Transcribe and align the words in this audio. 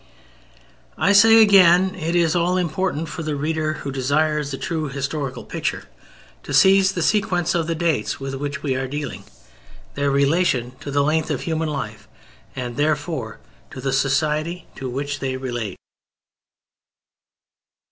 I 0.97 1.11
say, 1.13 1.43
again, 1.43 1.93
it 1.93 2.15
is 2.15 2.35
all 2.35 2.57
important 2.57 3.07
for 3.07 3.21
the 3.21 3.35
reader 3.35 3.73
who 3.85 3.91
desires 3.91 4.51
a 4.51 4.57
true 4.57 4.89
historical 4.89 5.43
picture 5.43 5.83
to 6.41 6.55
seize 6.55 6.93
the 6.93 7.03
sequence 7.03 7.53
of 7.53 7.67
the 7.67 7.75
dates 7.75 8.19
with 8.19 8.33
which 8.33 8.63
we 8.63 8.73
are 8.73 8.87
dealing, 8.87 9.25
their 9.93 10.09
relation 10.09 10.71
to 10.79 10.89
the 10.89 11.03
length 11.03 11.29
of 11.29 11.41
human 11.41 11.69
life 11.69 12.07
and 12.55 12.77
therefore 12.77 13.37
to 13.69 13.79
the 13.79 13.93
society 13.93 14.65
to 14.73 14.89
which 14.89 15.19
they 15.19 15.37
relate. 15.37 15.77